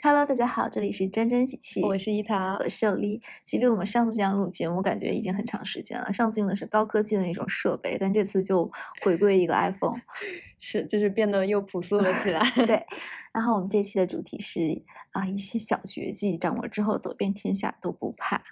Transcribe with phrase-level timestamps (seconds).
[0.00, 3.20] Hello，大家好，这里是沾沾喜气，我是伊塔，我是有丽。
[3.44, 6.12] 距离我们上次这样录节目，感觉已经很长时间了。
[6.12, 8.70] 上次用的是高科技的那种设备，但这次就
[9.02, 10.00] 回归一个 iPhone，
[10.60, 12.40] 是就是变得又朴素了起来。
[12.64, 12.86] 对，
[13.34, 14.80] 然后我们这期的主题是
[15.10, 18.44] 啊，一些小绝技，掌握之后走遍天下都不怕。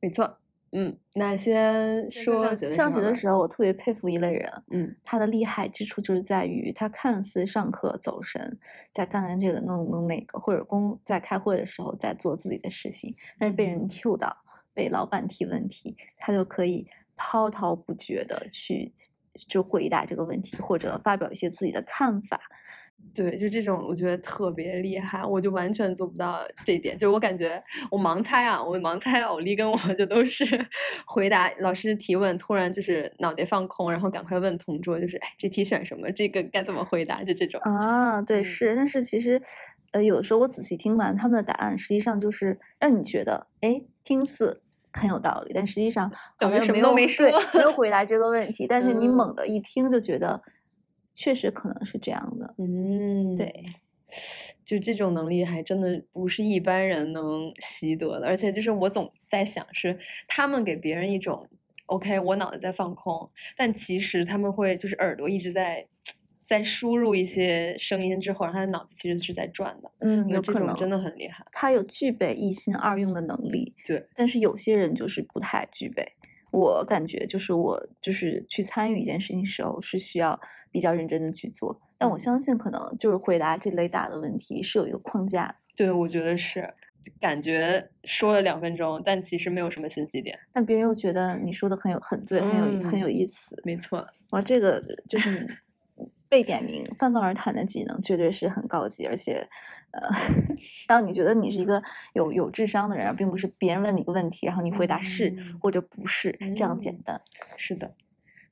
[0.00, 0.36] 没错。
[0.72, 4.62] 嗯，那先说上学的时候，我特别佩服一类人。
[4.70, 8.56] 嗯，他的厉害之处就是在于他看似上课走神，
[8.92, 14.36] 在干干这个弄弄那个，或者公在开会的时候在做自己的事情，但是被人 Q 到，
[14.72, 18.94] 被老板提问题，他就可以滔滔不绝的去
[19.48, 22.40] 就回答这个问题，或者发表一些自己的看法。
[23.14, 26.96] 对，就这种我觉得特别厉害，我就完全做不到这一点。
[26.96, 30.44] 就是我感觉我盲猜啊，我盲猜欧丽跟我就都是
[31.06, 36.10] 回答老师提问，突然就是脑袋放空，然后赶快问同桌，就是哎，这题选什么？
[36.12, 37.24] 这个该怎么回答？
[37.24, 38.76] 就这种啊，对，是。
[38.76, 39.40] 但是其实，
[39.92, 44.62] 呃，有的时候我仔细听完他们的答案，实际上就是让你觉得，哎，听似
[44.92, 48.66] 很有道理，但实际上等于什么都没说，没有回答这个问题。
[48.68, 50.40] 但是你猛的一听就觉得。
[51.20, 53.52] 确实可能是这样的，嗯，对，
[54.64, 61.46] 就这种能力还真的不是一般人能习得的，而且就是我总在想，是他们给别人一种
[61.84, 65.86] OK，我脑子在放空，但其实他们会就是耳朵一直在
[66.42, 76.14] 在输入一些声音之后，然后他的脑子其实是在转的，嗯，有可能真的很厉害，他有具备一心二用的能力，对，但是有些人就是不太具备。
[76.50, 80.38] 我感觉就是我就是去参与一件事情时候是需要
[80.70, 85.56] 比较认真的去做，但我相信可能就是回答这类大的问题是有一个框架。
[85.76, 86.74] 对，我觉得是，
[87.20, 93.60] 感觉说了两分钟，但其实没有什么信息点，但别人又觉得你说的很有很对，很有很有意思。
[93.64, 95.46] 没错，我这个 就是
[96.28, 99.48] 被点名泛泛而谈的技能，绝对是很高级，而且。
[99.92, 100.08] 呃，
[100.86, 107.20] 当你觉得你是一个有有智商的人，并不是别人问你一个问题，然后你回答是或者不是这样简单。
[107.56, 107.92] 是的。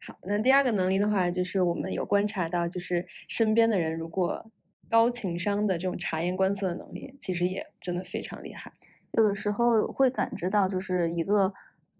[0.00, 4.50] 好，那第二个能力的话，就是我们有观察到，就是身边的人如果
[4.88, 8.72] 高情商的这种察言观色的能力，其实也真的非常厉害。
[9.12, 11.52] 有的时候会感知到，就是一个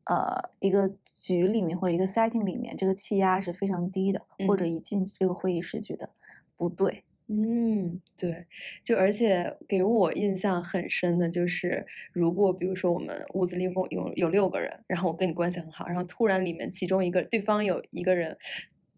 [0.04, 6.10] 呃一个局里面或者一个 setting 里面，这个气压是非常低的，或者一进这个会议室觉得
[6.56, 7.04] 不对。
[7.30, 8.46] 嗯，对，
[8.82, 18.34] 就而且给我印象很深的就是，如果比如说我们屋子里共有有六个人，然后我跟你关系很好，然后突然里面其中一个对方有一个人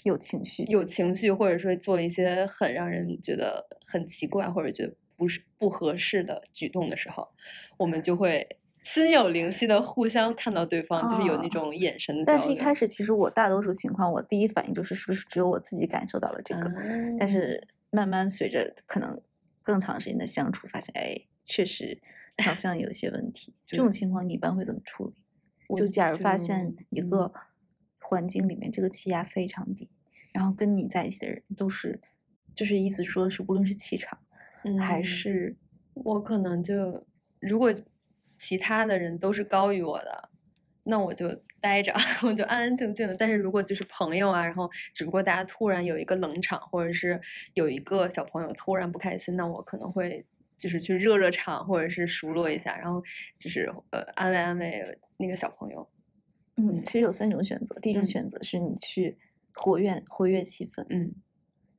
[0.05, 7.27] 有情绪，有情绪，或者说做了一些很让人觉得很奇怪或者觉得不是不合适的举动的时候，
[7.79, 8.47] 我们就会
[8.81, 12.23] 心有灵犀的互相看到对方，就是有那种眼神的。
[12.25, 16.71] 但是一开始其实我大多数情况，我第一反应就是是不是只有我自己感受到了这个，
[17.19, 17.67] 但是。
[17.91, 19.23] 慢慢随着可能
[19.63, 22.01] 更长时间的相处，发现哎，确实
[22.45, 23.55] 好像有些问题。
[23.67, 25.15] 这种情况你一般会怎么处理？
[25.77, 27.33] 就假如发现一个
[27.99, 29.91] 环境里面这个气压非常低，
[30.33, 32.01] 然后跟你在一起的人都是，
[32.55, 34.19] 就是意思说是无论是气场，
[34.79, 35.57] 还是
[35.95, 37.07] 我可能就
[37.39, 37.73] 如果
[38.39, 40.30] 其他的人都是高于我的，
[40.85, 41.41] 那我就。
[41.63, 41.93] 待着，
[42.27, 43.15] 我就安安静静的。
[43.15, 47.21] 但是如果就是朋友啊，然后只不过大家突然有一个冷场，或者是
[47.53, 50.25] 有一个小朋友突然不开心，那我可能会
[50.57, 53.03] 就是去热热场，或者是熟络一下，然后
[53.37, 55.87] 就是呃安慰安慰那个小朋友。
[56.57, 57.79] 嗯，其实有三种选择。
[57.81, 59.19] 第一种选择是你去
[59.53, 61.13] 活跃活跃气氛，嗯。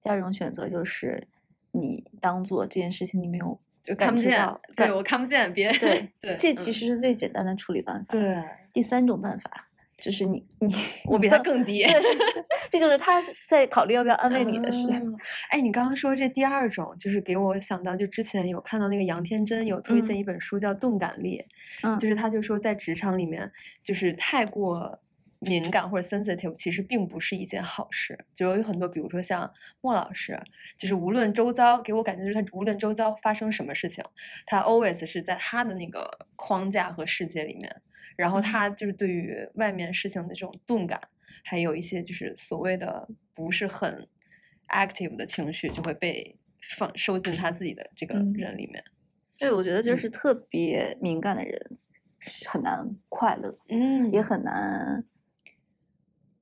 [0.04, 1.28] 第二种选择就是
[1.72, 8.06] 你当做这件事情你没有就看不见，对我看不见，别对对，这其实是最简单的处理办法。
[8.10, 8.44] 对，
[8.74, 9.68] 第三种办法。
[9.98, 10.74] 就是你你
[11.06, 11.86] 我比他更低，
[12.72, 14.88] 这就是他在考虑要不要安慰你的事。
[15.52, 21.38] 哎，你刚刚说这第二种，就是给我想到，就之前有看到那个杨天真有推荐一本书叫《钝感力》，
[21.88, 23.52] 嗯，就是他就说在职场里面，
[23.84, 25.00] 就是太过
[25.42, 28.18] 敏感或者 sensitive，其实并不是一件好事。
[28.34, 30.40] 就有很多，比如说像莫老师，
[30.78, 34.04] 就是无论周遭给我感觉就是他无论周遭发生什么事情，
[34.46, 37.82] 他 always 是在他的那个框架和世界里面。
[38.16, 41.02] 然后他就是对于外面事情的这种钝感，
[41.44, 44.08] 还有一些就是所谓的不是很
[44.68, 46.38] active 的情绪，就会被
[46.78, 48.84] 放收进他自己的这个人里面。
[49.40, 51.80] 对，我觉得就是特别敏感的人
[52.48, 55.04] 很难快乐，嗯，也很难，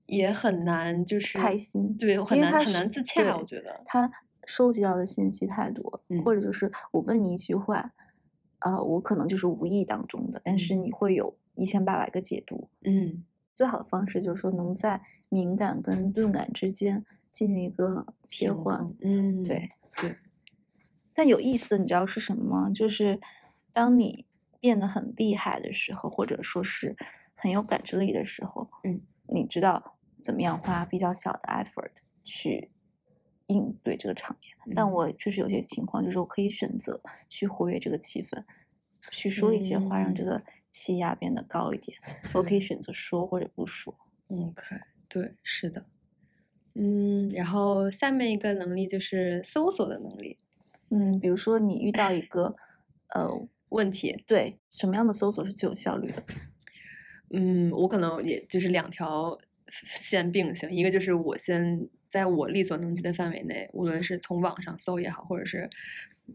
[0.10, 1.96] 也很难就是开心。
[1.98, 3.38] 对，很难很难自洽。
[3.38, 4.12] 我觉得他
[4.46, 7.90] 收集到的信息太多，或者就是我问你一句话，
[8.60, 11.36] 啊，我可能就是无意当中的，但是你会有。
[11.56, 17.04] 一千八百个解读，嗯，最好的方式就是说能在敏感跟钝感之间
[17.34, 20.16] 进行一个切换，嗯，对对。
[21.14, 22.70] 但有意思，你知道是什么吗？
[22.70, 23.20] 就是
[23.74, 24.26] 当你
[24.62, 26.96] 变得很厉害的时候，或者说是
[27.36, 31.92] 很有感知力的时候，嗯，你知道怎么样花比较小的 effort
[32.24, 32.72] 去
[33.48, 34.76] 应对这个场面。
[34.76, 38.44] 但嗯我确实有些情况，就是我可以选择去活跃这个气氛，
[39.12, 41.98] 去说一些话，让这嗯个气压变得高一点。
[42.34, 43.98] 我可以选择说或者不说。
[44.28, 44.76] OK，
[45.08, 45.86] 对，是的。
[46.76, 50.38] 嗯，然后下面一个能力就是搜索的能力。
[50.90, 52.56] 嗯，比如说你遇到一个
[53.16, 56.24] 呃问题，对什么样的搜索是最有效率的？
[57.32, 59.40] 嗯，我可能也就是两条
[59.72, 65.70] 线并行，一个就是我先在我力所能及的范围内，无论是从网上搜也好，或者是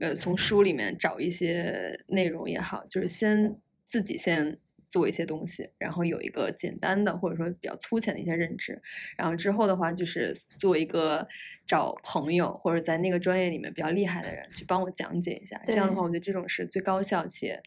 [0.00, 3.56] 呃从书里面找一些内容也好，就是先
[3.88, 4.58] 自己先
[4.90, 8.80] 做一些东西，然后有一个简单的或者说比较粗浅的一些认知，
[9.16, 11.26] 然后之后的话就是做一个
[11.66, 17.60] 找朋友或者在那个专业里面比较厉害的人去帮我讲解一下，这样的话，我觉得这种是最高效且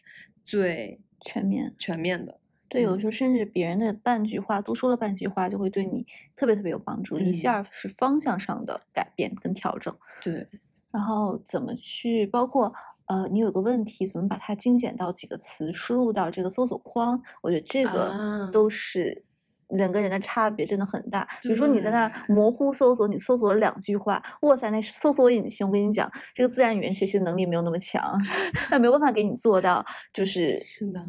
[0.44, 1.74] 最全面。
[1.78, 2.37] 全面的。
[2.68, 6.06] 对，有嗯时候甚至别人的半句话，多说了半句话，就会对你
[6.36, 9.94] 特别特别有帮助，一下是方向上的改变跟调整。
[10.22, 10.46] 对，
[10.90, 12.72] 然后怎么去，包括
[13.06, 19.24] 呃，你有个问题，怎么把它精简到几个词，输入到这个搜索框，我觉得这个啊都是
[19.68, 21.26] 人跟人的差别真的很大。
[21.40, 28.20] 比如说你在那模糊搜索，你搜索了两句话，哇塞，那是搜索引擎，我跟你讲，这个自然语言学习能力没有那么强，
[28.68, 29.82] 它没有办法给你做到，
[30.12, 31.02] 就是是的。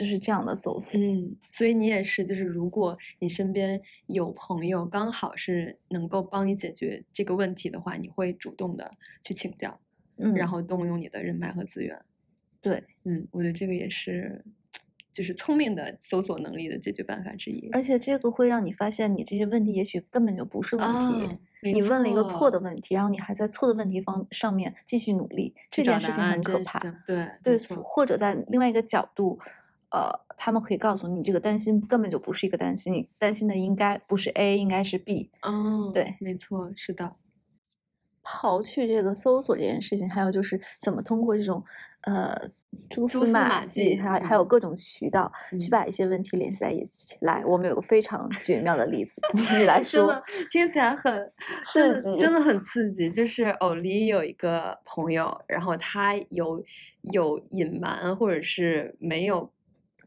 [0.00, 0.98] 就是这样的搜索。
[0.98, 8.90] 嗯，所以你也是，就是如果你身边有朋友刚好是能够帮你解决这个问题的话，你会主动的
[9.22, 9.78] 去请教，
[10.16, 12.00] 嗯，然后动用你的人脉和资源。
[12.62, 14.42] 对，嗯，我觉得这个也是，
[15.12, 17.68] 就是聪明的搜索能力的解决办法之一。
[17.72, 21.38] 而且这个会让你发现，你这些问题也许根本就不是问题。
[21.62, 26.78] 你问了一个错的问题，然后你还在错的问题方上面继续努力，这件事情很可怕。
[27.06, 29.38] 对对，错或者在另外一个角度，
[29.90, 35.30] 呃，他们可以告诉你，这个担心根本就不是一个担心，你担心的应该不是 A，应该是 B。
[35.42, 37.16] 哦，对没错，是的，
[38.22, 41.64] 刨去这个搜索这件事情，还有就是怎么通过这种
[42.02, 42.48] 呃
[42.88, 47.16] 蛛丝马马迹，迹还还有嗯各种渠道去嗯把一些问题联系在一起。
[47.22, 49.20] 来，我们有个非常绝妙的例子，
[49.58, 50.22] 你来说。
[50.50, 51.32] 听起来很
[51.64, 53.10] 刺激真的很刺激。
[53.10, 56.62] 就是偶丽有一个朋友，然后他有
[57.12, 59.50] 有隐瞒或者是没有公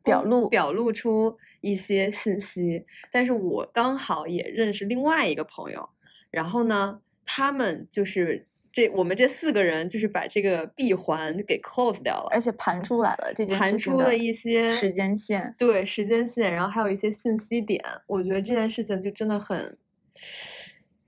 [0.03, 5.89] 表露表露出一些信息，但是我刚好也认识另外一个朋友，
[6.29, 8.45] 然后呢，他们就是。
[8.75, 15.53] 这我们这四个人就是把这个闭环给 close 掉了，而且盘出来了这件盘出了一些时间线。
[15.59, 19.77] 对时间线，然后还有一些信息点，我觉得这件事情就真的很，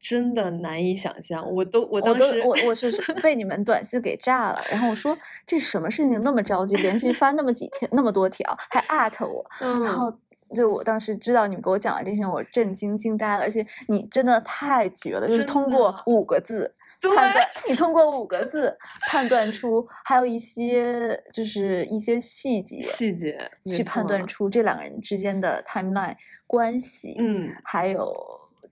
[0.07, 1.43] 真的难以想象。
[1.51, 2.91] 我都我我都当时我我是
[3.23, 5.17] 被你们短信给炸了，然后我说
[5.47, 9.83] 这什么事情那么着急，连续发那么几天那么多条，还艾特我， 嗯。
[9.83, 10.13] 然后
[10.53, 18.77] 就我当时知道你们给我讲完这些，我震惊惊呆了，而且你真的太绝了，就是通过五个字判断，你通过五个字
[19.09, 26.15] 判断出还有一些就是一些细节细节去判断出这两个人之间的 timeline
[26.47, 28.15] 关系，嗯，还有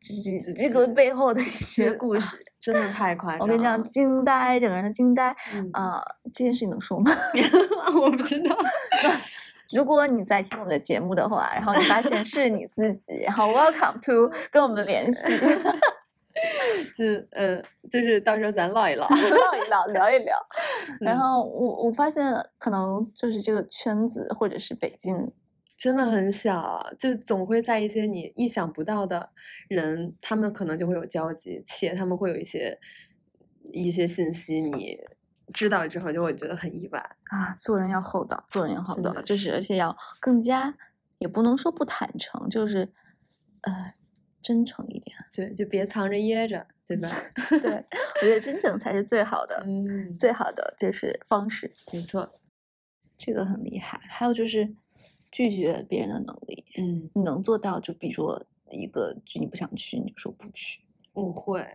[0.04, 2.38] 这这这个背后的一 些故事。
[2.60, 3.44] 真的太夸张了。
[3.44, 6.02] 我跟你讲，惊呆，整个人的惊呆嗯啊、
[6.34, 7.12] 这件事情能说吗？
[8.02, 8.56] 我不知道。
[9.72, 15.28] 如果你在听我们的节目的话，然后你发现是你自己，然后 welcome to 跟我们联系，
[16.96, 19.08] 就呃，就是到时候咱唠一唠。
[19.10, 20.38] 唠一唠，聊一聊。
[21.00, 22.24] 然嗯后我我发现
[22.58, 25.32] 可能就是这个圈子或者是北京，
[25.76, 29.30] 真的很小，就总会在一些你意想不到的
[29.68, 32.80] 人，他们可能就会有交集，且他们会有一些
[33.72, 34.98] 一些信息，你
[35.54, 37.00] 知道之后就会觉得很意外。
[37.26, 40.74] 啊，做人要厚道，做人要厚道，就是而且要更加，
[41.18, 42.94] 也不能说不坦诚，就是
[43.62, 43.94] 呃
[44.42, 45.18] 真诚一点。
[45.36, 47.10] 对，就别藏着掖着，对吧？
[47.50, 47.86] 对，
[48.22, 51.74] 我觉得真诚才是最好的，嗯，最好的就是方式。
[51.92, 52.40] 没错。
[53.18, 54.00] 这个很厉害。
[54.08, 54.76] 还有就是
[55.34, 60.82] 拒绝别人的能力，嗯，你能做到，就比如说一个就你不想去，你就说不去。
[61.14, 61.66] 我会，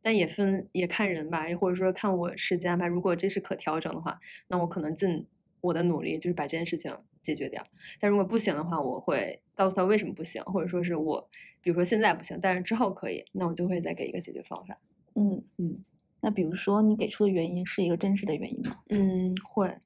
[0.00, 2.86] 但也分也看人吧，或者说看我时间安排。
[2.86, 4.18] 如果这是可调整的话，
[4.48, 5.26] 那我可能尽
[5.60, 7.62] 我的努力，就是把这件事情解决掉。
[8.00, 11.28] 但如果不行的话，我会告诉他为什么不行，或者说是我，
[11.60, 14.78] 比如说现在不行，但是之后可以，那我就会再给一个解决方法。
[15.14, 15.84] 嗯嗯。
[16.20, 18.80] 那比如说你给出的原因是一个真实的原因吗？
[18.88, 19.76] 嗯，会，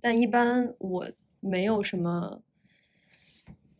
[0.00, 1.10] 但一般我
[1.44, 2.42] 没有什么，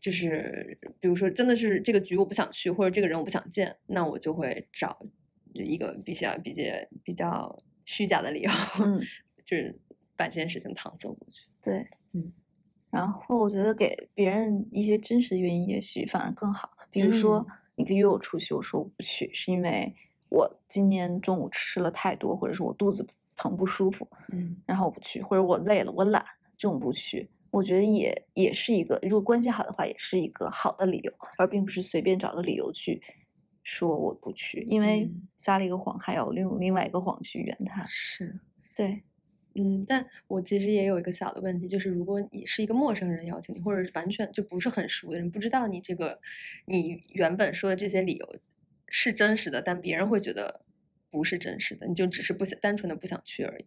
[0.00, 5.06] 就是比如说真的是这个局我不想去，或者这个人我不想见，那我就会找
[5.54, 6.62] 一个比较比较
[7.02, 9.00] 比较虚假的理由，嗯，
[9.44, 9.78] 就是
[10.16, 11.46] 把这件事情搪塞过去。
[11.62, 12.32] 对，嗯。
[12.90, 16.70] 然后我觉得给别人一些真实的原因，也许反而更好。
[16.92, 17.44] 比如说，
[17.74, 19.92] 你约我出去，我说我不去，是因为
[20.28, 23.04] 我今天中午吃了太多，或者是我肚子
[23.34, 26.24] 疼不舒服，嗯，然后我不去，或者我累了，我懒，
[26.56, 33.00] 这种不去，我觉得也也是一个，如果关系好的话，也是一个好的理由，而并不是随便找个理由去
[33.62, 35.08] 说我不去，因为
[35.38, 37.86] 撒了一个谎，还有另另外一个谎去圆它。
[37.86, 38.40] 是，
[38.74, 39.04] 对。
[39.56, 46.20] 嗯，但我其实也有一个小的问题，就是如果你是一个陌生人邀请你，或者是完全就不是很熟的人，不知道你这个
[46.64, 48.36] 你原本说的这些理由
[48.88, 50.62] 是真实的，但别人会觉得
[51.08, 53.64] 不是真实的，你就只是不想单纯的不想去而已，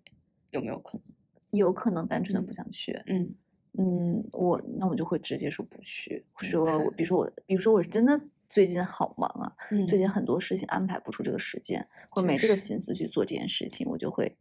[0.51, 1.03] 有没有可能？
[1.51, 2.91] 有可能单纯的不想去。
[3.06, 3.34] 嗯
[3.77, 8.19] 嗯，我那我就会直接说不去，说我比如说我，比如说我是真的
[8.50, 9.55] 最近好忙啊，
[9.88, 14.36] 最近很多事情安排不出这个时间，或没这个心思去做这件事情，我就会。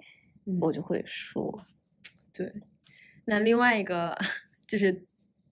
[0.61, 1.61] 我就会说，
[2.33, 2.52] 对。
[3.25, 4.16] 那另外一个
[4.64, 5.05] 就是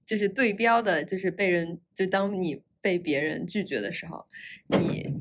[0.07, 4.25] 就是对标的，就是被人就当你被别人拒绝的时候，
[4.69, 5.13] 你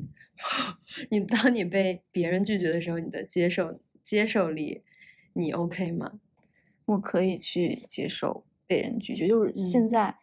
[1.09, 4.83] 你当你被别人拒绝的时候，你的接受接受力，
[5.33, 6.19] 你 OK 吗？
[6.85, 10.15] 我可以去接受被人拒绝，就是现在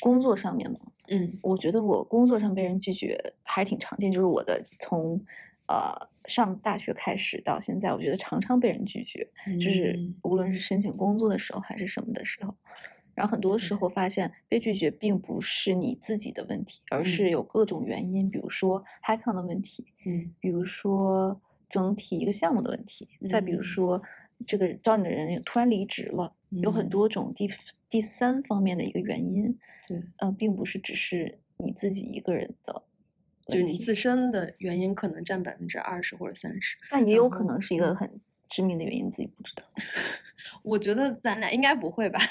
[0.00, 5.20] 工作上面嘛，嗯，我觉得我工作上被人拒绝还挺常见，就是我的从
[5.66, 6.10] 呃。
[6.26, 9.28] 上大学开始到现在，我觉得常常被人拒绝，
[9.60, 12.54] 就是无论是申请工作的时候还是什么的时候，
[13.12, 24.00] 然后很多时候发现被拒绝并不是你自己的问题，而是有各种原因，比如说 h a c k 的问题，嗯，比如说整体一个项目的问题，再比如说
[24.46, 27.50] 这个招你的人突然离职了，有很多种第
[27.88, 32.82] 第三方面的一个原因，对，呃，并不是只是你自己一个人的。
[33.48, 38.08] 就是你自身的原因可能占百分之二十或者三十，但也有可能是一个很
[38.48, 39.64] 致命的原因，自己不知道。
[40.62, 42.20] 我觉得咱俩应该不会吧？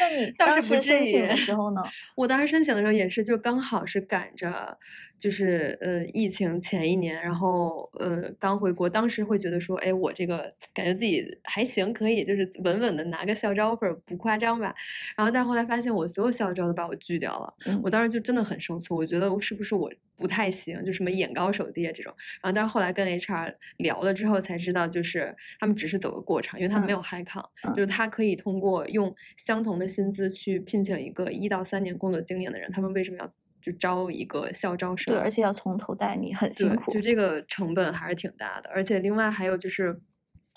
[0.00, 1.82] 那你当时申请的时候呢？
[2.16, 4.78] 我当时申请的时候也是，就刚好是赶着，
[5.18, 14.74] 就是呃疫情前一年，然后呃刚回国，当时会觉得说，哎，我这个感觉自己还行，可以就是稳稳的拿个校招 offer，不夸张吧。
[15.16, 19.92] 然后但后来发现我所有校招都把我拒掉了，我当时就真的很受挫，我觉得是不是我
[20.22, 22.10] 不太行，就什么眼高手低啊这种。
[22.40, 27.44] 然后但是后来跟 HR 聊了之后才知道，就是他们只是走个过场，因为他们没有 high con，
[27.76, 29.82] 就是他可以通过用相同的。
[29.92, 35.12] 薪资去聘请一个一到三年工作经验的人，他们为什么要就招一个校招生？
[35.12, 36.90] 对，而且要从头带你，很辛苦。
[36.92, 38.70] 就这个成本还是挺大的。
[38.70, 40.00] 而且另外还有就是，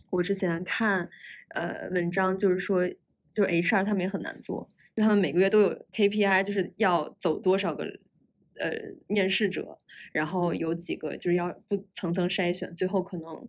[0.09, 1.09] 我之前看
[1.49, 2.87] 呃文章，就是说，
[3.33, 7.85] 就是 HR 他们也很难做，就他们每个月都有 KPI，就是要走多少个
[8.59, 8.71] 呃
[9.07, 9.77] 面试者，
[10.11, 13.47] 然后有几个就是要不层层筛选，最后可能。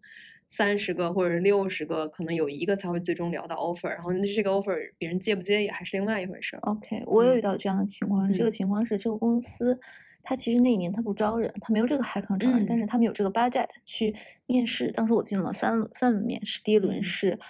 [0.49, 6.57] 三十个或者六十个，可能有一个才会最终聊到 offer，然后那这个 offer 别人接不接也还是另外一回事。
[6.63, 9.77] OK，我有遇到这样的情况，这个情况是这个公司，
[10.23, 14.15] 他其实那一年他不招人，他没有这个海康招人，但是他们有这个 budget 去
[14.47, 14.93] 面试。
[14.93, 17.41] 当时我进了三三轮面试，第一轮是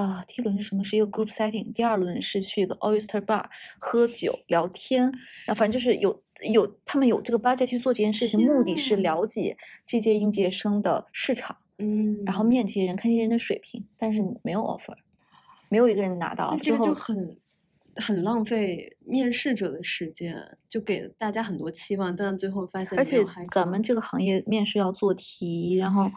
[0.00, 0.82] 啊，第一轮是什么？
[0.82, 3.44] 是一个 group setting，第二轮是去一个 oyster bar
[3.78, 5.02] 喝酒聊天，
[5.44, 11.58] 然后反正就是有有他们有这个 budget 去做这件事情，目的是了解这届应届生的市场。
[11.76, 14.96] 嗯，然后面这些人，看这些人的水平，但是没有 offer，
[15.68, 17.36] 没有一个人拿到，最后就很
[17.96, 20.34] 很浪费面试者的时间，
[20.66, 26.10] 就给大家很多期望，但最后发现，而且咱们这个行业面试要做题，然后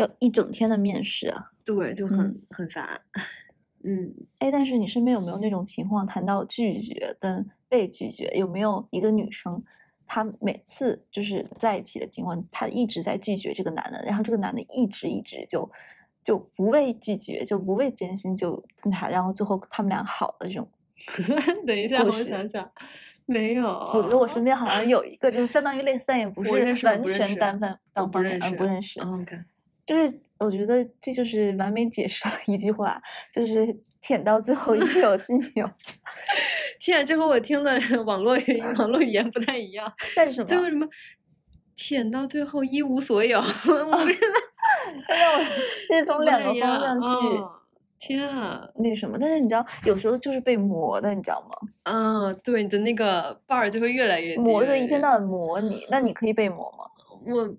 [0.00, 3.00] 要一整天的面试啊，对，就很很烦。
[3.84, 9.62] 嗯，哎，但是你身边有没有那种情况，谈到拒绝跟被拒绝，有没有一个女生？
[10.06, 15.70] 她每次就是在一起的情况，她一直在拒绝这个男的，然后这个男的一直一直就
[16.24, 20.68] 就不畏拒绝，就不畏艰辛，就跟他，然后最后他们俩好的这种。
[21.66, 22.70] 等一下，我想想，
[23.24, 23.66] 没有。
[23.66, 26.52] 我觉得我身边好像有一个，就是相当于类似，但也 不是
[26.84, 29.00] 完全单方单方面，嗯，不认识。
[29.00, 29.38] OK，
[29.90, 33.02] 就是我觉得这就是完美解释了一句话，
[33.34, 35.68] 就是舔到最后一有尽有。
[36.78, 39.92] 天，啊这和我听的 网络语网络语言不太一样。
[40.14, 40.46] 但是什么？
[40.46, 40.86] 最后什么？
[41.74, 45.08] 舔到最后一无所有， 我不知道。
[45.08, 45.42] 让我
[45.92, 47.08] 是从两个方向去。
[47.98, 49.18] 天啊，那什么？
[49.20, 51.56] 但是你知道，有时候就是被磨的，你知道吗？
[51.82, 55.84] 嗯，对，你的那个伴儿就会越来越磨，就一天到晚磨你。
[55.90, 56.84] 那你可以被磨吗？
[57.26, 57.56] 我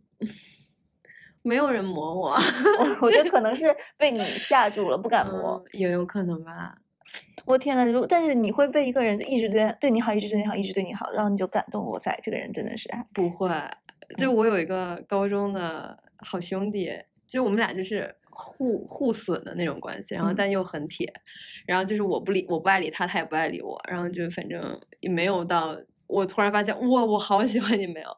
[1.43, 2.35] 没有人磨我，
[3.01, 6.75] 我觉得可能是被你吓住了，不敢磨，也有可能吧。
[7.45, 11.85] 我天呐，如但是你会被一个人就一直对对你好，一直对你好，一直对你好，然后你就感动。
[11.89, 13.49] 哇塞，这个人真的是不会。
[14.17, 16.91] 就我有一个高中的好兄弟，
[17.27, 21.11] 就我们俩就是互互损的那种关系，然后嗯但又很铁，
[21.65, 25.75] 然后就是我不理我不爱理他，他也不爱理我，然后就反正也没有到
[26.07, 28.17] 我突然发现哇，我好喜欢你没有，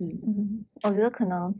[0.00, 1.54] 嗯嗯，我觉得可能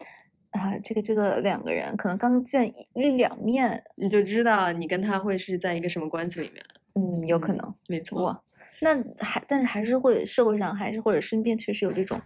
[0.50, 6.64] 啊，这个这个两个人可能刚见一一两面，你就知道你跟他会是在一个什么关系里面，
[6.94, 7.74] 嗯，有可嗯能。
[7.88, 8.42] 没错，哇，
[8.80, 12.20] 那还但是还是会社会上还是或者身边确实有这种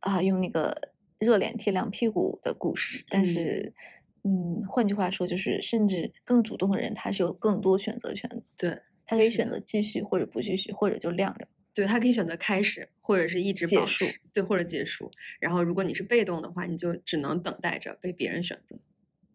[0.00, 0.74] 啊用那个
[1.18, 3.72] 热脸贴凉屁股的故事，但嗯是
[4.24, 11.48] 嗯，换句话说就是，甚至更主动的人他是有更多选择权的，对他可以选择继续或者不继续，或者就晾着。
[11.74, 15.10] 对，他可以选择开始，或者是一直保结束持，对，或者结束。
[15.40, 18.76] 然后如果你是被动的话，你就只能等待着被别人选择。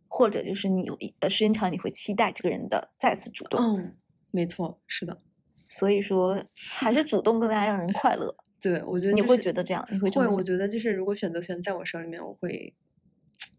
[0.07, 3.97] 或者就是你有一呃时间长你会期待这个人的再次主动，嗯，
[4.29, 5.21] 没错，是的，
[5.67, 8.35] 所以说还是主动更加让人快乐。
[8.61, 9.83] 对，我觉得你就是会觉得这样？
[9.91, 10.27] 你会这会？
[10.35, 12.75] 我觉得就是如果选择权在我手里面，我会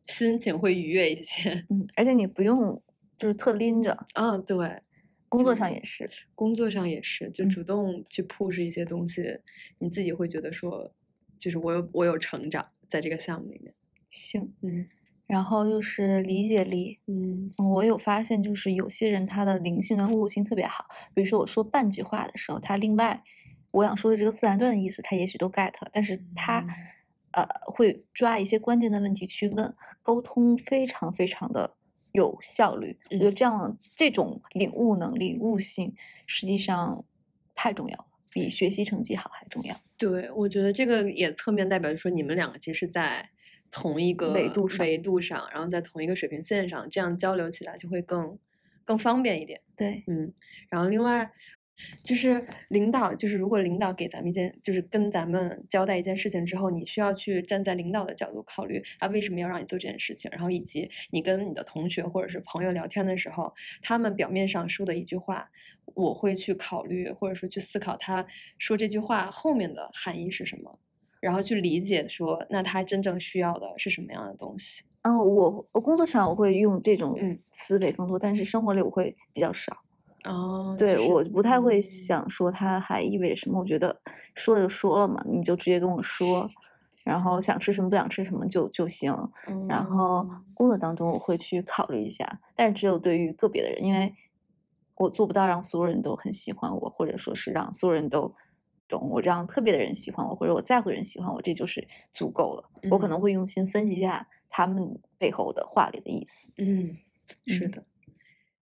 [0.06, 1.66] 心情会愉悦一些。
[1.70, 2.80] 嗯，而且你不用
[3.18, 4.56] 就是特拎着，嗯，对，
[5.36, 6.10] 工作上也是。
[6.34, 9.22] 工作上也是，就嗯主动去 push 一些东西，
[9.78, 10.92] 你自己会觉得说，
[11.38, 13.74] 就是我有我有成长在这个项目里面。
[14.10, 14.86] 行，嗯
[15.26, 20.84] 然后就是理解力，嗯嗯我有发现，就是有些人他的灵性跟悟性特别好。
[21.14, 23.22] 比如说我说半句话的时候，他另外
[23.70, 26.68] 我想说的这个自然段的意思，他也许都 get 了，但是他嗯
[27.32, 31.74] 呃会抓一些关键的问题去问，沟通非常非常的
[32.14, 32.96] 有效率。
[33.10, 35.94] 我觉得嗯这样这种领悟能力、悟性，
[36.26, 37.04] 实际上
[37.54, 39.76] 太重要了，比学习成绩好还重要。
[39.98, 43.28] 对，我觉得这个也侧面代表说你们两个其实是在
[43.70, 48.38] 同一个维度上维度上，然后在同一个水平线上，这样交流起来就会更
[48.84, 49.60] 更方便一点。
[49.76, 50.32] 对，嗯，
[50.68, 51.30] 然后另外
[52.02, 63.52] 就是领导，就是如果领导给咱们一件，就是跟咱们交代一件事情之后，你需要去站在领导的角度考虑他为什么要让你做这件事情，然后以及你跟你的同学或者是朋友聊天的时候，
[63.82, 65.48] 他们表面上说的一句话，
[65.94, 68.24] 我会去考虑或者说去思考他
[68.58, 70.78] 说这句话后面的含义是什么。
[71.20, 74.82] 然后去理解说，那他真正需要的是什么样的东西？
[75.00, 79.74] 嗯，我我工作上我会用这种嗯思维更多，但是生活里我会比较少。
[80.24, 83.60] 哦，对，就是我不太会嗯想说它还意味着什么。
[83.60, 84.00] 我觉得
[84.34, 86.48] 说了就说了嘛，你就直接跟我说，
[87.04, 89.14] 然后想吃什么不想吃什么就就行。
[89.68, 94.14] 然后嗯工作当中我会去考虑一下，但是只有对于个别的人，因为
[94.96, 98.34] 我做不到让所有人都很喜欢我，或者说是让所有人都
[98.88, 102.70] 懂我，让特别的人喜欢我，或者我在乎的人喜欢我，这就是足够了。
[102.90, 106.52] 我可嗯能会用心分析一下他们背后的话里的意思。
[106.58, 106.96] 嗯，
[107.46, 107.84] 是嗯的，